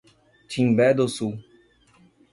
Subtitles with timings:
[0.49, 1.35] Timbé do Sul